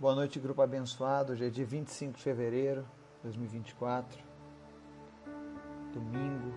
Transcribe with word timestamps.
Boa 0.00 0.14
noite, 0.14 0.38
grupo 0.38 0.62
abençoado. 0.62 1.32
Hoje 1.32 1.44
é 1.44 1.50
dia 1.50 1.66
25 1.66 2.18
de 2.18 2.22
fevereiro 2.22 2.82
de 2.82 3.22
2024, 3.24 4.22
domingo, 5.92 6.54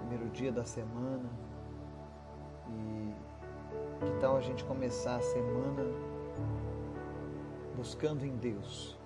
primeiro 0.00 0.28
dia 0.30 0.50
da 0.50 0.64
semana. 0.64 1.30
E 2.68 3.14
que 4.04 4.20
tal 4.20 4.36
a 4.36 4.40
gente 4.40 4.64
começar 4.64 5.14
a 5.14 5.20
semana 5.20 5.84
buscando 7.76 8.26
em 8.26 8.36
Deus 8.36 8.98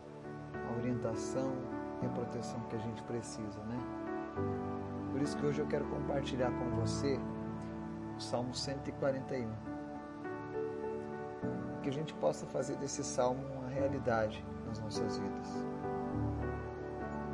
a 0.54 0.78
orientação 0.78 1.52
e 2.02 2.06
a 2.06 2.08
proteção 2.08 2.58
que 2.70 2.76
a 2.76 2.80
gente 2.80 3.02
precisa, 3.02 3.60
né? 3.64 3.78
Por 5.12 5.20
isso 5.20 5.36
que 5.36 5.44
hoje 5.44 5.60
eu 5.60 5.66
quero 5.66 5.84
compartilhar 5.90 6.52
com 6.52 6.70
você 6.70 7.20
o 8.16 8.20
Salmo 8.22 8.54
141. 8.54 9.79
Que 11.82 11.88
a 11.88 11.92
gente 11.92 12.12
possa 12.14 12.46
fazer 12.46 12.76
desse 12.76 13.02
salmo 13.02 13.40
uma 13.56 13.68
realidade 13.68 14.44
nas 14.66 14.78
nossas 14.80 15.18
vidas. 15.18 15.48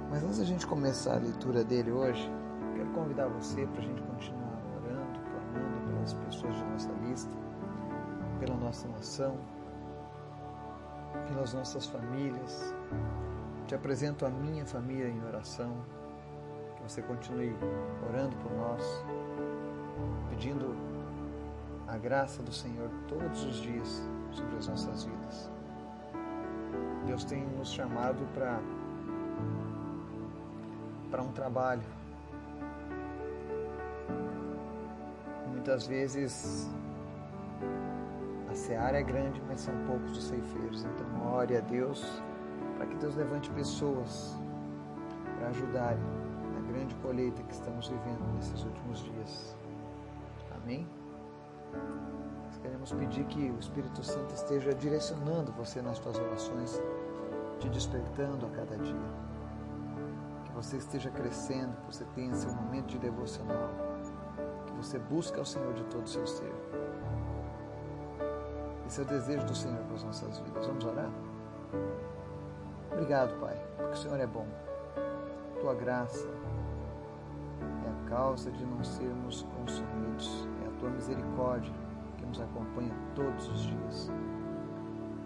Mas 0.09 0.23
antes 0.23 0.39
da 0.39 0.45
gente 0.45 0.67
começar 0.67 1.15
a 1.15 1.19
leitura 1.19 1.65
dele 1.65 1.91
hoje, 1.91 2.31
quero 2.77 2.89
convidar 2.91 3.27
você 3.27 3.67
para 3.67 3.81
a 3.81 3.85
gente 3.85 4.01
continuar 4.03 4.63
orando, 4.77 5.21
clamando 5.21 5.93
pelas 5.93 6.15
pessoas 6.15 6.55
de 6.55 6.65
nossa 6.65 6.93
lista, 7.07 7.37
pela 8.39 8.57
nossa 8.57 8.87
nação, 8.89 9.37
pelas 11.29 11.53
nossas 11.53 11.87
famílias. 11.87 12.75
Te 13.67 13.75
apresento 13.75 14.25
a 14.25 14.31
minha 14.31 14.65
família 14.65 15.09
em 15.09 15.25
oração. 15.25 15.77
Que 16.77 16.83
você 16.85 17.03
continue 17.03 17.57
orando 18.09 18.37
por 18.37 18.53
nós, 18.53 19.05
pedindo 20.31 20.77
a 21.89 21.97
graça 21.97 22.43
do 22.43 22.53
Senhor 22.53 22.91
todos 23.09 23.45
os 23.45 23.57
dias 23.57 24.03
sobre 24.33 24.57
as 24.57 24.69
nossas 24.69 25.05
vidas. 25.05 25.51
Deus 27.07 27.25
tem 27.25 27.47
nos 27.47 27.71
chamado 27.71 28.27
para 28.35 28.61
para 31.11 31.23
um 31.23 31.33
trabalho. 31.33 31.83
Muitas 35.49 35.87
vezes 35.87 36.69
a 38.51 38.55
seara 38.55 38.99
é 38.99 39.03
grande, 39.03 39.41
mas 39.49 39.61
são 39.61 39.75
poucos 39.87 40.19
os 40.19 40.25
ceifeiros. 40.25 40.85
Então, 40.85 41.33
ore 41.33 41.57
a 41.57 41.61
Deus 41.61 42.05
para 42.77 42.87
que 42.87 42.97
Deus 42.97 43.15
levante 43.15 43.49
pessoas 43.51 44.37
para 45.39 45.49
ajudarem 45.49 46.03
na 46.55 46.73
grande 46.73 46.95
colheita 46.97 47.43
que 47.43 47.53
estamos 47.53 47.89
vivendo 47.89 48.35
nesses 48.35 48.65
últimos 48.65 48.99
dias. 49.05 49.57
Amém? 50.63 50.87
Nós 52.47 52.59
queremos 52.59 52.93
pedir 52.93 53.25
que 53.27 53.51
o 53.51 53.59
Espírito 53.59 54.03
Santo 54.03 54.35
esteja 54.35 54.75
direcionando 54.75 55.53
você 55.53 55.83
nas 55.83 55.99
suas 55.99 56.19
orações, 56.19 56.81
te 57.59 57.69
despertando 57.69 58.47
a 58.47 58.51
cada 58.51 58.77
dia. 58.77 59.11
Que 60.45 60.53
você 60.53 60.77
esteja 60.77 61.11
crescendo, 61.11 61.77
que 61.77 61.95
você 61.95 62.05
tenha 62.15 62.35
seu 62.35 62.53
momento 62.53 62.87
de 62.87 62.99
devocional, 62.99 63.71
que 64.67 64.73
você 64.73 64.99
busque 64.99 65.39
ao 65.39 65.45
Senhor 65.45 65.75
de 65.75 65.85
todo 65.85 66.05
o 66.05 66.09
seu 66.09 66.27
ser. 66.27 66.53
Esse 68.87 69.01
é 69.01 69.05
o 69.05 69.07
desejo 69.07 69.45
do 69.45 69.55
Senhor 69.55 69.83
para 69.85 69.97
as 69.97 70.05
nossas 70.05 70.39
vidas. 70.39 70.67
Vamos 70.67 70.85
orar? 70.85 71.11
Obrigado, 72.93 73.39
Pai, 73.41 73.61
porque 73.77 73.93
o 73.93 73.97
Senhor 73.97 74.21
é 74.21 74.27
bom. 74.27 74.47
Tua 75.61 75.75
graça 75.75 76.29
é 77.85 77.91
a 77.91 78.09
causa 78.09 78.51
de 78.51 78.65
não 78.65 78.83
sermos 78.85 79.43
consumidos. 79.57 80.49
É 80.65 80.66
tua 80.79 80.91
misericórdia 80.91 81.73
que 82.19 82.27
nos 82.27 82.41
acompanha 82.41 82.95
todos 83.15 83.49
os 83.49 83.61
dias. 83.63 84.11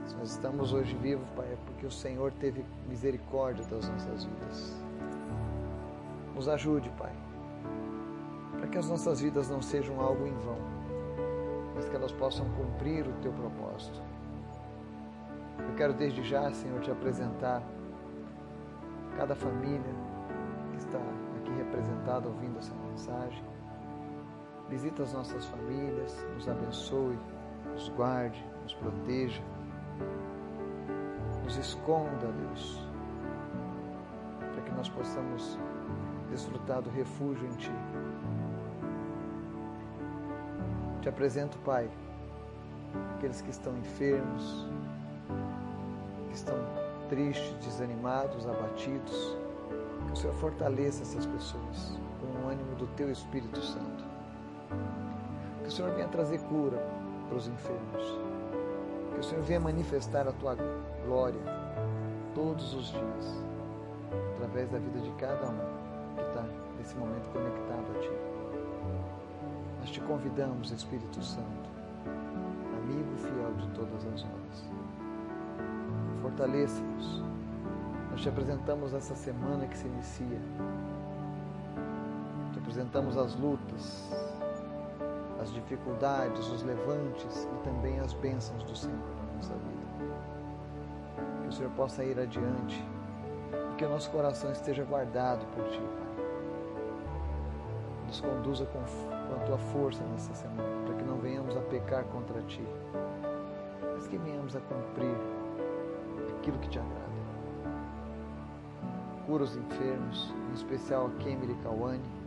Se 0.07 0.17
nós 0.17 0.31
estamos 0.31 0.73
hoje 0.73 0.97
vivos, 0.97 1.29
Pai, 1.37 1.47
é 1.47 1.57
porque 1.67 1.87
o 1.87 1.91
Senhor 1.91 2.33
teve 2.33 2.65
misericórdia 2.89 3.65
das 3.67 3.89
nossas 3.89 4.25
vidas. 4.25 4.77
Nos 6.35 6.49
ajude, 6.49 6.91
Pai, 6.99 7.13
para 8.59 8.67
que 8.67 8.79
as 8.79 8.89
nossas 8.89 9.21
vidas 9.21 9.49
não 9.49 9.63
sejam 9.63 10.01
algo 10.01 10.27
em 10.27 10.35
vão, 10.39 10.59
mas 11.75 11.89
que 11.89 11.95
elas 11.95 12.13
possam 12.13 12.47
cumprir 12.51 13.07
o 13.07 13.13
teu 13.23 13.33
propósito. 13.33 14.01
Eu 15.59 15.75
quero 15.77 15.93
desde 15.93 16.23
já, 16.23 16.51
Senhor, 16.53 16.81
te 16.81 16.91
apresentar 16.91 17.63
cada 19.17 19.35
família 19.35 19.95
que 20.71 20.79
está 20.79 20.99
aqui 21.39 21.53
representada 21.53 22.29
ouvindo 22.29 22.59
essa 22.59 22.75
mensagem. 22.91 23.45
Visita 24.71 25.03
as 25.03 25.13
nossas 25.13 25.45
famílias, 25.47 26.25
nos 26.33 26.49
abençoe, 26.49 27.19
nos 27.73 27.89
guarde, 27.89 28.43
nos 28.63 28.73
proteja, 28.75 29.43
nos 31.43 31.57
esconda, 31.57 32.29
Deus, 32.29 32.89
para 34.53 34.63
que 34.63 34.71
nós 34.71 34.89
possamos 34.89 35.59
desfrutar 36.31 36.81
do 36.81 36.91
refúgio 36.91 37.45
em 37.49 37.57
Ti. 37.57 37.73
Te 41.03 41.09
apresento, 41.09 41.59
Pai, 41.59 41.91
aqueles 43.17 43.43
que 43.43 43.51
estão 43.51 43.77
enfermos, 43.77 44.69
que 46.29 46.35
estão 46.37 46.55
tristes, 47.09 47.53
desanimados, 47.65 48.47
abatidos. 48.47 49.37
Que 50.07 50.13
o 50.13 50.17
Senhor 50.17 50.35
fortaleça 50.37 51.03
essas 51.03 51.27
pessoas 51.27 51.99
com 52.21 52.27
o 52.27 52.49
ânimo 52.49 52.75
do 52.77 52.87
Teu 52.89 53.11
Espírito 53.11 53.61
Santo. 53.61 54.10
O 55.71 55.73
Senhor 55.73 55.93
venha 55.93 56.09
trazer 56.09 56.41
cura 56.41 56.85
para 57.29 57.37
os 57.37 57.47
enfermos. 57.47 58.19
Que 59.15 59.21
o 59.21 59.23
Senhor 59.23 59.45
venha 59.45 59.61
manifestar 59.61 60.27
a 60.27 60.33
Tua 60.33 60.57
glória 61.07 61.41
todos 62.35 62.75
os 62.75 62.87
dias, 62.89 63.45
através 64.35 64.69
da 64.69 64.81
vida 64.81 64.99
de 64.99 65.11
cada 65.13 65.49
um 65.49 65.59
que 66.17 66.23
está 66.23 66.45
nesse 66.77 66.97
momento 66.97 67.33
conectado 67.33 67.87
a 67.97 68.01
Ti. 68.01 68.11
Nós 69.79 69.91
te 69.91 70.01
convidamos, 70.01 70.73
Espírito 70.73 71.23
Santo, 71.23 71.71
amigo 72.77 73.17
fiel 73.17 73.55
de 73.57 73.69
todas 73.69 74.05
as 74.13 74.25
horas 74.25 74.71
fortaleça-nos. 76.21 77.23
Nós 78.11 78.21
te 78.21 78.29
apresentamos 78.29 78.93
essa 78.93 79.15
semana 79.15 79.67
que 79.67 79.79
se 79.79 79.87
inicia. 79.87 80.41
Te 82.53 82.59
apresentamos 82.59 83.17
as 83.17 83.37
lutas, 83.37 84.11
as 85.41 85.53
dificuldades, 85.53 86.47
os 86.49 86.63
levantes 86.63 87.45
e 87.45 87.65
também 87.65 87.99
as 87.99 88.13
bênçãos 88.13 88.63
do 88.65 88.77
Senhor 88.77 88.99
na 88.99 89.37
nossa 89.37 89.55
vida. 89.55 89.81
Que 91.43 91.49
o 91.49 91.53
Senhor 91.53 91.71
possa 91.73 92.05
ir 92.05 92.19
adiante 92.19 92.85
e 93.73 93.75
que 93.77 93.85
o 93.85 93.89
nosso 93.89 94.11
coração 94.11 94.53
esteja 94.53 94.85
guardado 94.85 95.47
por 95.55 95.65
Ti, 95.71 95.79
Pai. 95.81 96.25
Nos 98.07 98.21
conduza 98.21 98.67
com, 98.67 98.81
a 98.81 99.45
Tua 99.47 99.59
força 99.59 100.05
nessa 100.05 100.35
semana, 100.35 100.85
para 100.85 100.95
que 100.97 101.05
não 101.05 101.17
venhamos 101.17 101.57
a 101.57 101.61
pecar 101.61 102.05
contra 102.05 102.43
Ti, 102.43 102.67
mas 103.95 104.07
que 104.07 104.19
venhamos 104.19 104.55
a 104.55 104.61
cumprir 104.61 105.17
aquilo 106.37 106.59
que 106.59 106.69
te 106.69 106.79
agrada. 106.79 107.01
Cura 109.27 109.45
os 109.45 109.57
enfermos, 109.57 110.35
em 110.51 110.55
especial 110.55 111.07
a 111.07 111.11
Kemily 111.23 111.55
Kawane. 111.63 112.20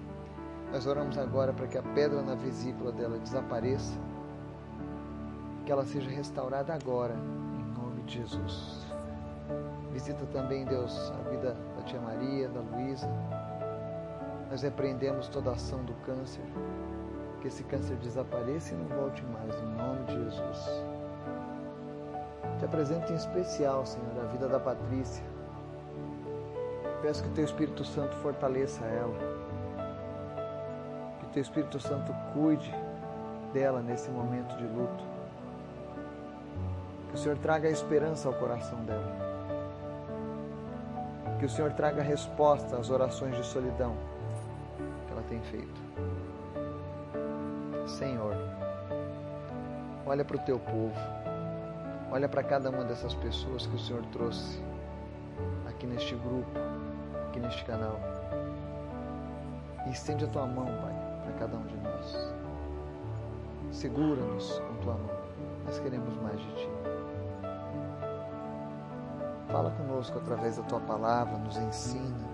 Nós 0.74 0.88
oramos 0.88 1.20
agora 1.20 1.54
para 1.54 1.68
que 1.68 1.78
a 1.78 1.84
pedra 1.84 2.24
na 2.24 2.34
vesícula 2.34 2.92
dela 2.92 3.20
desapareça, 3.20 3.94
que 5.68 5.72
ela 5.72 5.86
seja 5.86 6.10
restaurada 6.10 6.74
agora, 6.74 7.14
em 7.14 7.80
nome 7.80 8.02
de 8.02 8.16
Jesus. 8.16 8.84
Visita 9.92 10.26
também, 10.34 10.66
Deus, 10.66 11.12
a 11.12 11.30
vida 11.30 11.56
da 11.78 11.84
tia 11.84 12.02
Maria, 12.02 12.50
da 12.50 12.60
Luísa. 12.60 13.08
Nós 14.50 14.64
repreendemos 14.64 15.28
toda 15.28 15.52
a 15.52 15.54
ação 15.54 15.84
do 15.86 15.94
câncer, 16.08 16.44
que 17.40 17.50
esse 17.50 17.64
câncer 17.66 17.96
desapareça 17.98 18.74
e 18.74 18.78
não 18.78 18.88
volte 18.98 19.24
mais, 19.26 19.54
em 19.62 19.76
nome 19.78 20.04
de 20.06 20.14
Jesus. 20.24 20.86
Te 22.58 22.66
apresento 22.66 23.14
em 23.14 23.16
especial, 23.16 23.86
Senhor, 23.86 24.20
a 24.24 24.26
vida 24.32 24.48
da 24.48 24.60
Patrícia. 24.60 25.24
Peço 27.04 27.22
que 27.22 27.30
Teu 27.30 27.46
Espírito 27.46 27.86
Santo 27.86 28.16
fortaleça 28.16 28.84
ela. 28.86 29.33
Teu 31.34 31.42
Espírito 31.42 31.80
Santo 31.80 32.14
cuide 32.32 32.72
dela 33.52 33.82
nesse 33.82 34.10
momento 34.12 34.56
de 34.56 34.66
luto. 34.66 35.04
Que 37.10 37.16
o 37.16 37.18
Senhor 37.18 37.38
traga 37.40 37.70
esperança 37.70 38.28
ao 38.28 38.36
coração 38.36 38.78
dela. 38.86 39.34
Que 41.40 41.46
o 41.46 41.50
Senhor 41.50 41.72
traga 41.74 42.04
resposta 42.04 42.78
às 42.78 42.90
orações 42.90 43.36
de 43.36 43.44
solidão 43.44 43.96
que 45.08 45.12
ela 45.12 45.24
tem 45.28 45.42
feito. 45.42 45.82
Senhor, 47.88 48.36
olha 50.06 50.24
para 50.24 50.38
o 50.38 50.40
teu 50.40 50.60
povo. 50.60 50.96
Olha 52.12 52.30
para 52.30 52.44
cada 52.44 52.70
uma 52.70 52.84
dessas 52.84 53.16
pessoas 53.16 53.66
que 53.66 53.76
o 53.76 53.80
Senhor 53.80 54.04
trouxe 54.12 54.62
aqui 55.68 55.88
neste 55.88 56.14
grupo, 56.14 56.60
aqui 57.28 57.40
neste 57.40 57.66
canal. 57.66 58.00
E 59.88 59.92
estende 59.92 60.26
a 60.26 60.28
tua 60.28 60.46
mão, 60.46 60.66
Pai, 60.66 61.03
para 61.24 61.34
cada 61.34 61.58
um 61.58 61.66
de 61.66 61.76
nós. 61.78 62.34
Segura-nos 63.72 64.60
com 64.60 64.76
tua 64.84 64.94
mão. 64.94 65.24
Nós 65.66 65.80
queremos 65.80 66.16
mais 66.18 66.40
de 66.40 66.56
ti. 66.56 66.70
Fala 69.48 69.72
conosco 69.72 70.18
através 70.18 70.58
da 70.58 70.64
tua 70.64 70.80
palavra, 70.82 71.38
nos 71.38 71.58
ensina. 71.58 72.34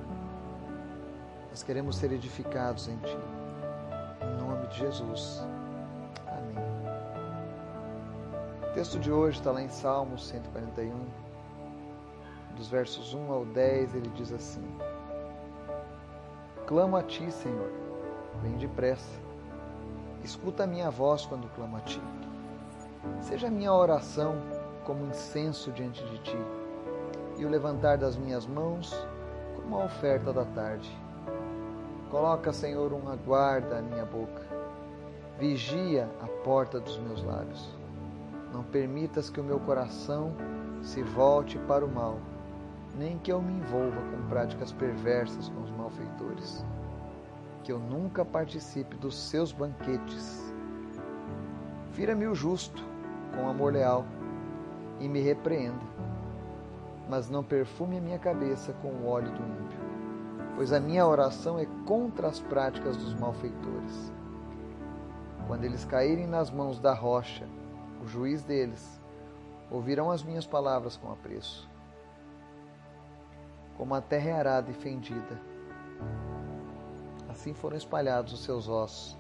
Nós 1.50 1.64
queremos 1.64 1.98
ser 1.98 2.12
edificados 2.12 2.88
em 2.88 2.98
ti. 2.98 3.18
Em 4.22 4.42
nome 4.42 4.68
de 4.68 4.78
Jesus. 4.78 5.46
Amém. 6.28 6.56
O 8.64 8.74
texto 8.74 9.00
de 9.00 9.12
hoje 9.12 9.40
está 9.40 9.52
lá 9.52 9.62
em 9.62 9.70
Salmos 9.70 10.28
141, 10.28 10.94
dos 12.56 12.70
versos 12.70 13.14
1 13.14 13.32
ao 13.32 13.46
10, 13.46 13.96
ele 13.96 14.10
diz 14.10 14.32
assim: 14.32 14.64
Clamo 16.68 16.98
a 16.98 17.04
ti, 17.04 17.32
Senhor, 17.32 17.72
vem 18.42 18.58
depressa. 18.58 19.20
Escuta 20.24 20.64
a 20.64 20.68
minha 20.68 20.90
voz 20.90 21.26
quando 21.26 21.50
clamo 21.56 21.78
a 21.78 21.82
ti. 21.82 22.02
Seja 23.22 23.48
a 23.48 23.52
minha 23.52 23.74
oração 23.74 24.36
como 24.86 25.06
incenso 25.06 25.72
diante 25.72 26.04
de 26.06 26.18
ti, 26.20 26.38
e 27.38 27.46
o 27.46 27.50
levantar 27.50 27.98
das 27.98 28.18
minhas 28.18 28.46
mãos 28.46 28.94
como 29.56 29.78
a 29.78 29.86
oferta 29.86 30.34
da 30.34 30.46
tarde. 30.46 30.90
Coloca, 32.10 32.52
Senhor, 32.52 32.92
uma 32.92 33.16
guarda 33.16 33.78
à 33.78 33.82
minha 33.82 34.04
boca. 34.04 34.42
Vigia 35.38 36.10
a 36.22 36.28
porta 36.44 36.80
dos 36.80 36.98
meus 36.98 37.24
lábios. 37.24 37.70
Não 38.52 38.64
permitas 38.64 39.30
que 39.30 39.40
o 39.40 39.44
meu 39.44 39.60
coração 39.60 40.34
se 40.82 41.04
volte 41.04 41.58
para 41.60 41.86
o 41.86 41.88
mal, 41.88 42.18
nem 42.98 43.18
que 43.20 43.32
eu 43.32 43.42
me 43.42 43.54
envolva 43.54 44.02
com 44.02 44.28
práticas 44.28 44.72
perversas 44.72 45.50
com 45.50 45.62
os 45.62 45.72
malfeitores. 45.72 46.66
Que 47.64 47.72
eu 47.72 47.80
nunca 47.80 48.24
participe 48.24 48.96
dos 48.96 49.16
seus 49.16 49.52
banquetes. 49.52 50.54
Fira-me 51.92 52.28
o 52.28 52.36
justo 52.36 52.84
com 53.36 53.50
amor 53.50 53.74
leal 53.74 54.06
e 55.00 55.08
me 55.08 55.22
repreenda, 55.22 55.86
mas 57.10 57.30
não 57.30 57.44
perfume 57.44 57.98
a 57.98 58.02
minha 58.02 58.20
cabeça 58.20 58.74
com 58.82 58.90
o 58.90 59.08
óleo 59.08 59.32
do 59.32 59.44
ímpio, 59.44 59.80
pois 60.56 60.74
a 60.74 60.80
minha 60.80 61.06
oração 61.06 61.58
é 61.58 61.66
contra 61.86 62.28
as 62.28 62.40
práticas 62.40 62.98
dos 62.98 63.14
malfeitores. 63.14 64.14
Quando 65.48 65.64
eles 65.64 65.86
caírem 65.86 66.28
nas 66.28 66.52
mãos 66.52 66.80
da 66.80 66.94
rocha, 66.94 67.48
o 68.04 68.08
juiz 68.08 68.44
deles, 68.44 69.02
ouvirão 69.72 70.12
as 70.12 70.24
minhas 70.24 70.46
palavras 70.46 70.96
com 70.98 71.12
apreço. 71.12 71.70
Como 73.78 73.96
a 73.96 74.02
terra 74.02 74.30
é 74.30 74.34
arada 74.34 74.72
e 74.72 74.74
fendida, 74.74 75.42
assim 77.40 77.54
foram 77.54 77.78
espalhados 77.78 78.34
os 78.34 78.44
seus 78.44 78.68
ossos 78.68 79.18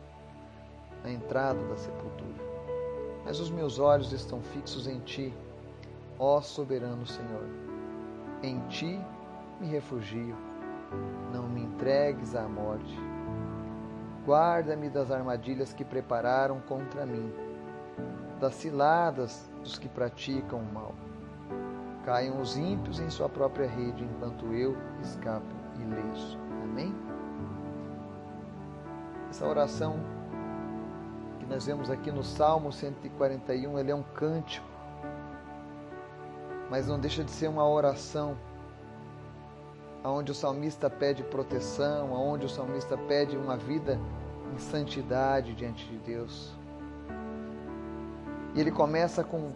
na 1.04 1.10
entrada 1.10 1.66
da 1.68 1.77
sepultura. 1.77 2.50
Mas 3.24 3.39
os 3.39 3.50
meus 3.50 3.80
olhos 3.80 4.12
estão 4.12 4.42
fixos 4.42 4.88
em 4.88 5.00
ti, 5.00 5.33
ó 6.18 6.42
soberano 6.42 7.06
Senhor. 7.06 7.48
Em 8.44 8.60
ti 8.68 9.00
me 9.60 9.68
refugio, 9.68 10.36
não 11.31 11.48
me 11.48 11.62
entregues 11.62 12.36
à 12.36 12.48
morte. 12.48 12.94
Guarda-me 14.25 14.89
das 14.89 15.12
armadilhas 15.12 15.72
que 15.72 15.86
prepararam 15.86 16.60
contra 16.60 17.06
mim, 17.06 17.33
das 18.38 18.56
ciladas 18.56 19.50
dos 19.63 19.77
que 19.77 19.88
praticam 19.88 20.60
o 20.60 20.74
mal. 20.74 20.94
Caiam 22.04 22.42
os 22.42 22.57
ímpios 22.57 23.00
em 23.00 23.10
sua 23.10 23.30
própria 23.30 23.68
rede, 23.68 24.04
enquanto 24.04 24.45
eu 24.54 24.75
escapo 25.01 25.56
ileso. 25.80 26.38
Amém? 26.63 27.09
Essa 29.30 29.48
oração 29.48 30.00
que 31.40 31.46
nós 31.46 31.66
vemos 31.66 31.90
aqui 31.90 32.12
no 32.12 32.24
Salmo 32.24 32.72
141, 32.72 33.78
ele 33.80 33.92
é 33.92 33.96
um 33.96 34.04
cântico 34.04 34.70
mas 36.70 36.88
não 36.88 37.00
deixa 37.00 37.24
de 37.24 37.31
ser 37.31 37.48
uma 37.48 37.68
oração 37.68 38.38
onde 40.04 40.31
o 40.31 40.36
salmista 40.36 40.90
pede 40.90 41.24
proteção, 41.24 42.14
onde 42.14 42.46
o 42.46 42.50
salmista 42.50 42.98
pede 42.98 43.36
uma 43.36 43.58
vida 43.58 44.00
em 44.54 44.58
santidade 44.58 45.54
diante 45.54 45.86
de 45.88 45.98
Deus. 45.98 46.54
E 48.56 48.62
ele 48.62 48.72
começa 48.72 49.24
com, 49.24 49.52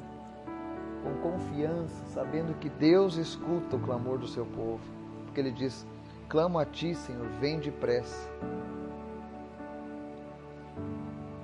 com 1.04 1.14
confiança, 1.22 2.04
sabendo 2.14 2.54
que 2.56 2.69
Deus 2.69 3.16
escuta 3.16 3.76
o 3.76 3.80
clamor 3.80 4.18
do 4.18 4.28
seu 4.28 4.46
povo, 4.46 4.81
porque 5.26 5.40
ele 5.40 5.52
diz: 5.52 5.86
Clamo 6.28 6.60
a 6.60 6.66
ti, 6.66 6.94
Senhor, 6.94 7.28
vem 7.40 7.60
depressa. 7.60 8.30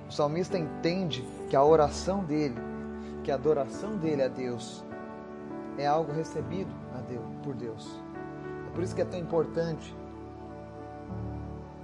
O 0.10 0.12
salmista 0.12 0.58
entende 0.58 1.24
que 1.50 1.56
a 1.56 1.64
oração 1.64 2.24
dele, 2.24 2.60
que 3.24 3.32
a 3.32 3.36
adoração 3.36 3.96
dele 3.96 4.24
a 4.24 4.28
Deus 4.28 4.84
é 5.78 5.86
algo 5.86 6.12
recebido 6.12 6.80
Deus, 7.10 7.26
por 7.44 7.56
Deus. 7.56 8.02
É 8.68 8.74
por 8.74 8.84
isso 8.84 8.96
que 8.96 9.02
é 9.02 9.06
tão 9.06 9.20
importante 9.20 9.96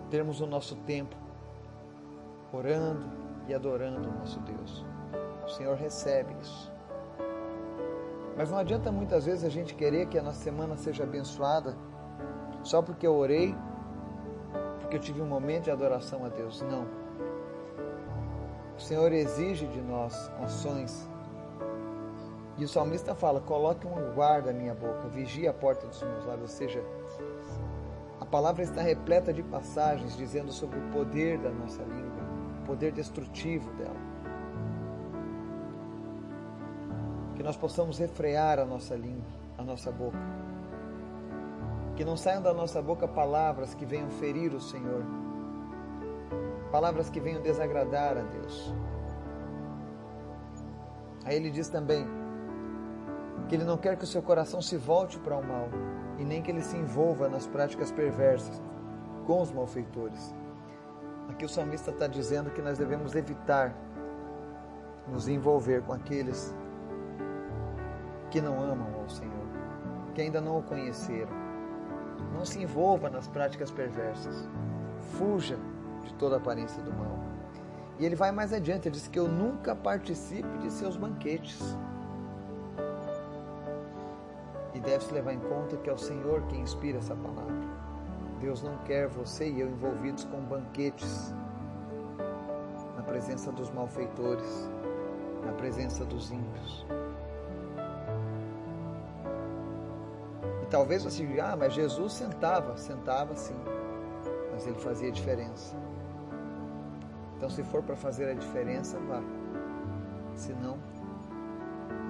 termos 0.10 0.40
o 0.40 0.46
nosso 0.46 0.76
tempo 0.76 1.16
orando 2.54 3.10
e 3.48 3.54
adorando 3.54 4.08
o 4.08 4.14
nosso 4.14 4.40
Deus. 4.42 4.86
O 5.44 5.50
Senhor 5.50 5.76
recebe 5.76 6.34
isso. 6.42 6.72
Mas 8.38 8.52
não 8.52 8.58
adianta 8.58 8.92
muitas 8.92 9.26
vezes 9.26 9.44
a 9.44 9.50
gente 9.50 9.74
querer 9.74 10.08
que 10.08 10.18
a 10.18 10.24
nossa 10.24 10.40
semana 10.40 10.78
seja 10.78 11.04
abençoada 11.04 11.76
só 12.64 12.82
porque 12.82 13.08
eu 13.08 13.16
orei, 13.16 13.56
porque 14.80 14.98
eu 14.98 15.00
tive 15.00 15.22
um 15.22 15.26
momento 15.26 15.66
de 15.66 15.72
adoração 15.72 16.24
a 16.26 16.30
Deus. 16.30 16.62
Não. 16.62 17.05
O 18.78 18.82
Senhor 18.82 19.12
exige 19.12 19.68
de 19.68 19.82
nós 19.82 20.32
ações 20.42 21.08
e 22.58 22.64
o 22.64 22.68
salmista 22.68 23.14
fala: 23.14 23.42
coloque 23.42 23.86
um 23.86 24.14
guarda 24.14 24.52
à 24.52 24.54
minha 24.54 24.74
boca, 24.74 25.08
vigie 25.10 25.48
a 25.48 25.54
porta 25.54 25.88
dos 25.88 26.02
meus 26.02 26.26
lábios. 26.26 26.52
Ou 26.52 26.58
seja, 26.58 26.84
a 28.20 28.26
palavra 28.26 28.64
está 28.64 28.82
repleta 28.82 29.34
de 29.34 29.44
passagens 29.44 30.16
dizendo 30.16 30.52
sobre 30.52 30.80
o 30.80 30.92
poder 30.92 31.38
da 31.40 31.50
nossa 31.50 31.84
língua, 31.84 32.24
o 32.62 32.66
poder 32.66 32.92
destrutivo 32.92 33.72
dela. 33.74 34.16
Que 37.36 37.44
nós 37.44 37.58
possamos 37.58 37.98
refrear 37.98 38.60
a 38.60 38.66
nossa 38.66 38.96
língua, 38.96 39.26
a 39.58 39.64
nossa 39.64 39.92
boca. 39.92 40.18
Que 41.98 42.06
não 42.06 42.16
saiam 42.16 42.42
da 42.42 42.54
nossa 42.54 42.82
boca 42.82 43.08
palavras 43.08 43.74
que 43.74 43.86
venham 43.86 44.10
ferir 44.10 44.54
o 44.54 44.62
Senhor, 44.62 45.04
palavras 46.76 47.10
que 47.10 47.22
venham 47.22 47.42
desagradar 47.42 48.18
a 48.18 48.22
Deus. 48.24 48.76
Aí 51.24 51.34
ele 51.38 51.50
diz 51.50 51.70
também: 51.70 52.06
que 53.48 53.56
Ele 53.56 53.64
não 53.64 53.78
quer 53.78 53.96
que 53.96 54.04
o 54.04 54.08
seu 54.08 54.22
coração 54.22 54.62
se 54.62 54.76
volte 54.76 55.18
para 55.18 55.38
o 55.38 55.42
mal 55.42 55.70
e 56.20 56.26
nem 56.26 56.42
que 56.42 56.52
ele 56.52 56.62
se 56.62 56.76
envolva 56.76 57.30
nas 57.30 57.48
práticas 57.48 57.92
perversas 57.94 58.62
com 59.26 59.42
os 59.42 59.54
malfeitores. 59.54 60.36
Aqui 61.30 61.46
o 61.46 61.50
salmista 61.50 61.92
está 61.92 62.08
dizendo 62.08 62.52
que 62.52 62.62
nós 62.62 62.78
devemos 62.78 63.16
evitar 63.16 63.74
nos 65.08 65.30
envolver 65.30 65.82
com 65.82 65.94
aqueles 65.94 66.54
que 68.32 68.42
não 68.42 68.62
amam 68.62 68.94
ao 69.02 69.10
Senhor, 69.10 69.48
que 70.14 70.22
ainda 70.22 70.42
não 70.42 70.60
o 70.60 70.64
conheceram. 70.64 71.32
Não 72.34 72.44
se 72.44 72.62
envolva 72.62 73.10
nas 73.10 73.30
práticas 73.30 73.72
perversas. 73.72 74.50
Fuja 75.18 75.58
de 76.06 76.14
toda 76.14 76.38
aparência 76.38 76.82
do 76.82 76.94
mal. 76.94 77.20
E 78.00 78.06
ele 78.06 78.16
vai 78.16 78.32
mais 78.32 78.54
adiante, 78.54 78.88
ele 78.88 78.96
diz 78.96 79.08
que 79.08 79.20
eu 79.20 79.28
nunca 79.28 79.76
participe 79.76 80.58
de 80.60 80.72
seus 80.72 80.96
banquetes 80.96 81.76
deve-se 84.86 85.12
levar 85.12 85.34
em 85.34 85.40
conta 85.40 85.76
que 85.78 85.90
é 85.90 85.94
o 85.94 85.98
Senhor 85.98 86.44
quem 86.48 86.62
inspira 86.62 87.00
essa 87.00 87.16
palavra. 87.16 87.76
Deus 88.40 88.62
não 88.62 88.78
quer 88.80 89.08
você 89.08 89.50
e 89.50 89.60
eu 89.60 89.68
envolvidos 89.68 90.24
com 90.26 90.40
banquetes 90.42 91.34
na 92.96 93.02
presença 93.02 93.52
dos 93.52 93.72
malfeitores, 93.72 94.70
na 95.44 95.52
presença 95.54 96.06
dos 96.06 96.32
ímpios. 96.32 96.86
E 100.62 100.66
talvez 100.68 101.04
você 101.04 101.26
diga, 101.26 101.52
ah, 101.52 101.56
mas 101.56 101.74
Jesus 101.74 102.14
sentava, 102.14 102.78
sentava 102.78 103.36
sim, 103.36 103.58
mas 104.52 104.68
ele 104.68 104.80
fazia 104.80 105.12
diferença. 105.12 105.76
Então, 107.38 107.50
se 107.50 107.64
for 107.64 107.84
para 107.84 107.96
fazer 107.96 108.30
a 108.30 108.34
diferença, 108.34 108.98
vá. 109.00 109.22
Se 110.34 110.54
não, 110.54 110.78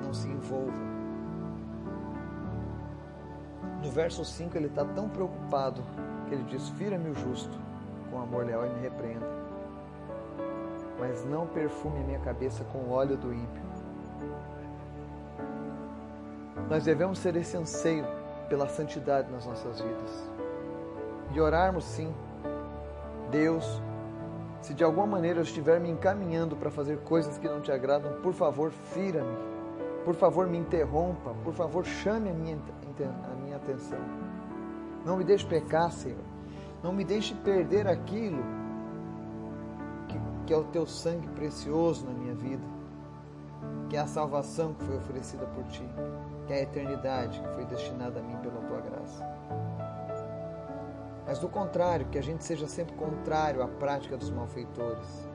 não 0.03 0.13
se 0.13 0.27
envolva 0.27 0.96
no 3.86 3.91
verso 3.91 4.25
5 4.25 4.58
ele 4.58 4.65
está 4.65 4.84
tão 4.84 5.08
preocupado 5.08 5.84
que 6.27 6.34
ele 6.34 6.44
diz: 6.46 6.70
Fira-me 6.70 7.12
o 7.12 7.13
justo 7.13 7.55
com 8.10 8.20
amor 8.20 8.46
leal 8.46 8.65
e 8.65 8.70
me 8.70 8.82
repreenda, 8.82 9.27
mas 11.00 11.24
não 11.25 11.46
perfume 11.46 12.00
minha 12.00 12.20
cabeça 12.20 12.63
com 12.65 12.79
o 12.79 12.91
óleo 12.91 13.15
do 13.15 13.32
ímpio. 13.32 13.63
Nós 16.67 16.84
devemos 16.84 17.20
ter 17.20 17.36
esse 17.36 17.55
anseio 17.55 18.05
pela 18.50 18.67
santidade 18.67 19.32
nas 19.32 19.46
nossas 19.46 19.79
vidas 19.79 20.29
e 21.32 21.39
orarmos 21.39 21.84
sim, 21.84 22.12
Deus, 23.29 23.82
se 24.65 24.74
de 24.74 24.84
alguma 24.84 25.05
maneira 25.05 25.38
eu 25.38 25.43
estiver 25.43 25.79
me 25.79 25.91
encaminhando 25.91 26.55
para 26.55 26.72
fazer 26.72 26.98
coisas 27.01 27.38
que 27.38 27.48
não 27.48 27.62
te 27.62 27.72
agradam, 27.72 28.19
por 28.24 28.34
favor, 28.34 28.72
fira-me 28.72 29.38
Por 30.03 30.15
favor, 30.15 30.48
me 30.48 30.57
interrompa. 30.57 31.36
Por 31.43 31.53
favor, 31.53 31.86
chame 31.86 32.29
a 32.29 32.34
minha, 32.34 32.57
a 33.31 33.36
minha 33.43 33.57
atenção. 33.57 34.00
Não 35.05 35.17
me 35.17 35.24
deixe 35.24 35.45
pecar, 35.45 35.91
Senhor. 35.91 36.24
Não 36.81 36.91
me 36.91 37.03
deixe 37.03 37.36
perder 37.36 37.88
aquilo 37.88 38.43
que, 40.07 40.19
que 40.48 40.53
é 40.53 40.57
o 40.57 40.63
teu 40.63 40.88
sangue 40.88 41.27
precioso 41.29 42.05
na 42.05 42.12
minha 42.12 42.34
vida, 42.34 42.65
que 43.88 43.95
é 43.95 44.00
a 44.00 44.07
salvação 44.07 44.74
que 44.74 44.84
foi 44.84 44.98
oferecida 44.98 45.45
por 45.45 45.63
ti, 45.65 45.88
que 46.48 46.53
é 46.53 46.57
a 46.57 46.62
eternidade 46.63 47.39
que 47.39 47.48
foi 47.50 47.65
destinada 47.65 48.19
a 48.19 48.24
mim 48.24 48.38
pela 48.38 48.62
tua 48.62 48.81
graça. 48.81 49.34
Mas 51.35 51.41
do 51.41 51.49
contrário, 51.49 52.05
que 52.05 52.17
a 52.17 52.23
gente 52.23 52.45
seja 52.45 52.65
sempre 52.65 52.95
contrário 52.95 53.61
à 53.61 53.67
prática 53.67 54.15
dos 54.15 54.29
malfeitores. 54.29 55.29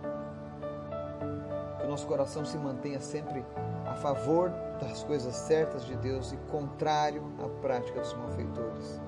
Que 1.78 1.84
o 1.84 1.90
nosso 1.90 2.06
coração 2.06 2.42
se 2.42 2.56
mantenha 2.56 2.98
sempre 3.00 3.44
a 3.84 3.94
favor 3.96 4.48
das 4.80 5.04
coisas 5.04 5.34
certas 5.34 5.84
de 5.84 5.94
Deus 5.96 6.32
e 6.32 6.38
contrário 6.50 7.22
à 7.44 7.60
prática 7.60 8.00
dos 8.00 8.14
malfeitores. 8.14 8.98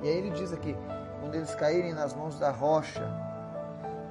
E 0.00 0.08
aí 0.08 0.18
ele 0.18 0.30
diz 0.30 0.52
aqui: 0.52 0.76
quando 1.20 1.34
eles 1.34 1.52
caírem 1.56 1.92
nas 1.92 2.14
mãos 2.14 2.38
da 2.38 2.52
rocha, 2.52 3.04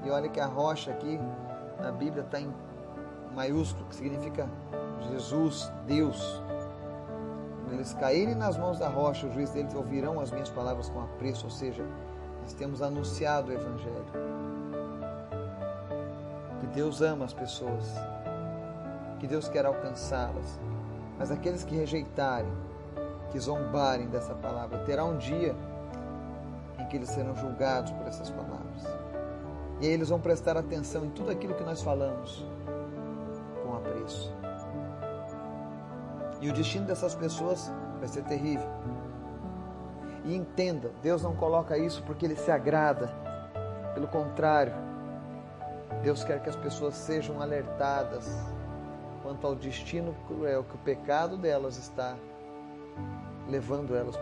e 0.03 0.10
olha 0.10 0.27
que 0.27 0.41
a 0.41 0.46
rocha 0.46 0.91
aqui 0.91 1.17
na 1.79 1.94
Bíblia 1.94 2.24
está 2.24 2.38
em 2.38 2.53
maiúsculo, 3.34 3.88
que 3.88 3.96
significa 3.96 4.50
Jesus, 5.10 5.72
Deus. 5.86 6.44
Quando 7.68 7.80
eles 7.80 7.94
caírem 7.96 8.34
nas 8.34 8.58
mãos 8.58 8.80
da 8.80 8.88
rocha, 8.88 9.28
o 9.28 9.34
juiz 9.34 9.50
deles 9.50 9.76
ouvirão 9.76 10.22
as 10.22 10.32
minhas 10.32 10.50
palavras 10.50 10.88
com 10.90 11.02
apreço, 11.02 11.44
ou 11.44 11.52
seja, 11.52 11.86
nós 12.42 12.54
temos 12.54 12.82
anunciado 12.82 13.52
o 13.52 13.54
Evangelho. 13.54 14.06
Que 16.62 16.68
Deus 16.68 17.02
ama 17.02 17.26
as 17.26 17.34
pessoas, 17.34 17.94
que 19.20 19.28
Deus 19.28 19.50
quer 19.50 19.66
alcançá-las, 19.66 20.58
mas 21.20 21.30
aqueles 21.30 21.66
que 21.66 21.76
rejeitarem, 21.76 22.54
que 23.34 23.40
zombarem 23.40 24.08
dessa 24.08 24.34
palavra, 24.34 24.78
terá 24.86 25.04
um 25.04 25.18
dia 25.18 25.54
em 26.80 26.86
que 26.86 26.96
eles 26.96 27.10
serão 27.10 27.36
julgados 27.36 27.92
por 27.92 28.08
essas 28.08 28.30
palavras. 28.30 28.86
E 29.82 29.88
aí 29.88 29.92
eles 29.92 30.08
vão 30.08 30.22
prestar 30.22 30.56
atenção 30.56 31.04
em 31.04 31.10
tudo 31.10 31.32
aquilo 31.32 31.54
que 31.54 31.66
nós 31.66 31.82
falamos 31.82 32.46
com 33.62 33.76
apreço. 33.76 34.34
E 36.41 36.50
o 36.50 36.53
destino 36.53 36.86
dessas 36.86 37.15
pessoas 37.15 37.72
vai 38.00 38.08
ser 38.08 38.24
terrível. 38.24 38.67
E 40.25 40.36
entenda, 40.36 40.91
Deus 41.01 41.24
não 41.24 41.36
coloca 41.36 41.77
isso 41.77 42.03
porque 42.03 42.25
Ele 42.25 42.36
se 42.36 42.51
agrada. 42.51 43.10
Pelo 43.94 44.08
contrário, 44.08 44.74
Deus 46.03 46.24
quer 46.24 46.41
que 46.41 46.50
as 46.50 46.56
pessoas 46.56 46.96
sejam 46.96 47.41
alertadas 47.41 48.29
quanto 49.24 49.48
ao 49.48 49.56
destino 49.56 50.15
cruel 50.27 50.63
que 50.63 50.75
o 50.75 50.79
pecado 50.79 51.38
delas 51.38 51.77
está 51.77 52.15
levando 53.50 53.96
elas 53.96 54.15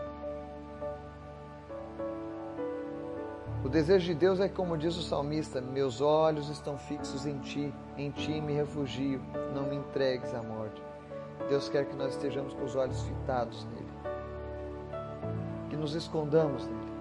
O 3.66 3.68
desejo 3.68 4.06
de 4.06 4.14
Deus 4.14 4.38
é 4.38 4.48
como 4.48 4.78
diz 4.78 4.96
o 4.96 5.02
salmista: 5.02 5.60
Meus 5.60 6.00
olhos 6.00 6.48
estão 6.48 6.78
fixos 6.78 7.26
em 7.26 7.36
ti, 7.40 7.74
em 7.96 8.12
ti 8.12 8.40
me 8.40 8.52
refugio, 8.52 9.20
não 9.52 9.64
me 9.64 9.74
entregues 9.74 10.32
à 10.32 10.40
morte. 10.40 10.80
Deus 11.48 11.68
quer 11.68 11.86
que 11.86 11.96
nós 11.96 12.14
estejamos 12.14 12.52
com 12.54 12.64
os 12.64 12.74
olhos 12.74 13.00
fitados 13.02 13.64
nele, 13.66 13.86
que 15.70 15.76
nos 15.76 15.94
escondamos 15.94 16.66
nele. 16.66 16.92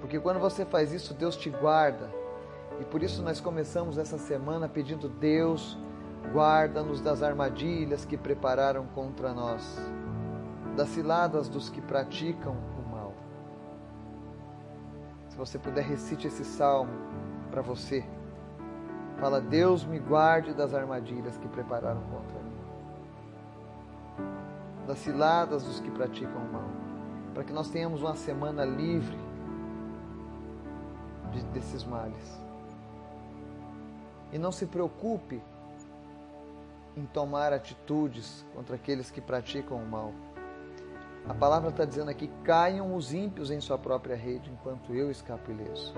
Porque 0.00 0.18
quando 0.18 0.40
você 0.40 0.64
faz 0.64 0.92
isso, 0.92 1.14
Deus 1.14 1.36
te 1.36 1.50
guarda. 1.50 2.10
E 2.80 2.84
por 2.84 3.02
isso 3.02 3.22
nós 3.22 3.40
começamos 3.40 3.98
essa 3.98 4.18
semana 4.18 4.68
pedindo: 4.68 5.08
Deus, 5.08 5.76
guarda-nos 6.32 7.00
das 7.00 7.22
armadilhas 7.22 8.04
que 8.04 8.16
prepararam 8.16 8.86
contra 8.94 9.32
nós, 9.32 9.78
das 10.76 10.88
ciladas 10.88 11.48
dos 11.48 11.68
que 11.68 11.80
praticam 11.80 12.56
você 15.38 15.56
puder, 15.56 15.84
recite 15.84 16.26
esse 16.26 16.44
salmo 16.44 16.90
para 17.48 17.62
você. 17.62 18.04
Fala, 19.20 19.40
Deus 19.40 19.84
me 19.84 19.98
guarde 19.98 20.54
das 20.54 20.72
armadilhas 20.74 21.36
que 21.38 21.48
prepararam 21.48 22.00
contra 22.02 22.38
mim, 22.38 22.56
das 24.86 24.98
ciladas 24.98 25.64
dos 25.64 25.80
que 25.80 25.90
praticam 25.90 26.40
o 26.40 26.52
mal, 26.52 26.68
para 27.34 27.44
que 27.44 27.52
nós 27.52 27.68
tenhamos 27.68 28.02
uma 28.02 28.14
semana 28.14 28.64
livre 28.64 29.18
de, 31.32 31.42
desses 31.46 31.84
males. 31.84 32.40
E 34.32 34.38
não 34.38 34.52
se 34.52 34.66
preocupe 34.66 35.42
em 36.96 37.06
tomar 37.06 37.52
atitudes 37.52 38.44
contra 38.54 38.76
aqueles 38.76 39.10
que 39.10 39.20
praticam 39.20 39.78
o 39.78 39.86
mal 39.86 40.12
a 41.28 41.34
palavra 41.34 41.68
está 41.68 41.84
dizendo 41.84 42.10
aqui: 42.10 42.30
caiam 42.42 42.94
os 42.96 43.12
ímpios 43.12 43.50
em 43.50 43.60
sua 43.60 43.76
própria 43.76 44.16
rede, 44.16 44.50
enquanto 44.50 44.94
eu 44.94 45.10
escapo 45.10 45.50
ileso. 45.50 45.92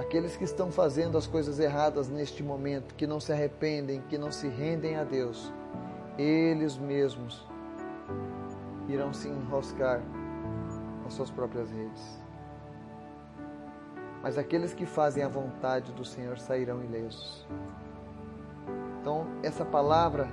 Aqueles 0.00 0.34
que 0.34 0.44
estão 0.44 0.72
fazendo 0.72 1.18
as 1.18 1.26
coisas 1.26 1.60
erradas 1.60 2.08
neste 2.08 2.42
momento, 2.42 2.94
que 2.94 3.06
não 3.06 3.20
se 3.20 3.34
arrependem, 3.34 4.00
que 4.08 4.16
não 4.16 4.32
se 4.32 4.48
rendem 4.48 4.96
a 4.96 5.04
Deus, 5.04 5.52
eles 6.16 6.78
mesmos 6.78 7.46
irão 8.88 9.12
se 9.12 9.28
enroscar 9.28 10.00
nas 11.04 11.12
suas 11.12 11.30
próprias 11.30 11.70
redes. 11.70 12.18
Mas 14.22 14.38
aqueles 14.38 14.72
que 14.72 14.86
fazem 14.86 15.22
a 15.22 15.28
vontade 15.28 15.92
do 15.92 16.04
Senhor 16.04 16.38
sairão 16.38 16.82
ilesos. 16.82 17.46
Então, 19.02 19.26
essa 19.42 19.66
palavra 19.66 20.32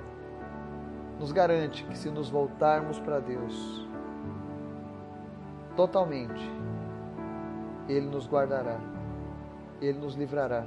nos 1.20 1.30
garante 1.30 1.84
que 1.84 1.96
se 1.96 2.08
nos 2.08 2.30
voltarmos 2.30 2.98
para 2.98 3.20
Deus 3.20 3.86
totalmente, 5.76 6.50
Ele 7.86 8.06
nos 8.06 8.26
guardará, 8.26 8.80
Ele 9.80 9.98
nos 9.98 10.14
livrará. 10.14 10.66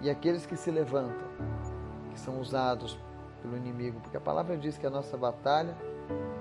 E 0.00 0.10
aqueles 0.10 0.46
que 0.46 0.56
se 0.56 0.70
levantam, 0.70 1.28
que 2.10 2.18
são 2.18 2.40
usados 2.40 2.98
pelo 3.40 3.56
inimigo, 3.56 4.00
porque 4.00 4.16
a 4.16 4.20
palavra 4.20 4.56
diz 4.56 4.76
que 4.76 4.86
a 4.86 4.90
nossa 4.90 5.16
batalha 5.16 5.76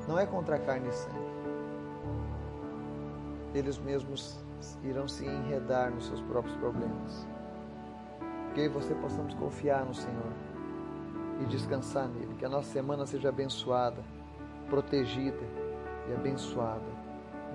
não 0.07 0.17
é 0.17 0.25
contra 0.25 0.55
a 0.55 0.59
carne 0.59 0.89
e 0.89 0.91
sangue. 0.91 1.31
Eles 3.53 3.77
mesmos 3.77 4.39
irão 4.83 5.07
se 5.07 5.25
enredar 5.25 5.91
nos 5.91 6.07
seus 6.07 6.21
próprios 6.21 6.55
problemas. 6.57 7.27
Que 8.53 8.67
você 8.67 8.93
possamos 8.95 9.33
confiar 9.33 9.85
no 9.85 9.93
Senhor 9.93 10.31
e 11.41 11.45
descansar 11.45 12.07
nele. 12.07 12.35
Que 12.35 12.45
a 12.45 12.49
nossa 12.49 12.71
semana 12.71 13.05
seja 13.05 13.29
abençoada, 13.29 14.03
protegida 14.69 15.43
e 16.09 16.13
abençoada 16.13 17.01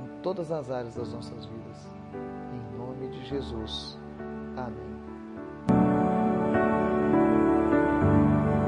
em 0.02 0.20
todas 0.22 0.50
as 0.52 0.70
áreas 0.70 0.94
das 0.94 1.12
nossas 1.12 1.44
vidas. 1.46 1.65
Jesus. 3.28 3.98
Amém. 4.56 4.85